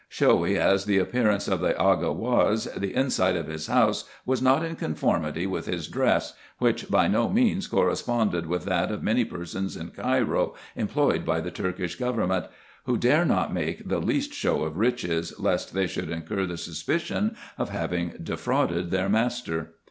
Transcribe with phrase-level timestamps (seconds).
[0.09, 4.65] Showy as the appearance of the Aga was, the inside of his house was not
[4.65, 9.77] in conformity with his dress, which by no means corresponded with that of many persons
[9.77, 12.45] in Cairo employed by the Turkish govern ment;
[12.85, 17.37] who dare not make the least show of riches, lest they should incur the suspicion
[17.59, 19.73] of having defrauded their master.